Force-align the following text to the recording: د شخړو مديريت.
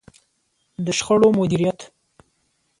د 0.85 0.87
شخړو 0.97 1.29
مديريت. 1.37 1.79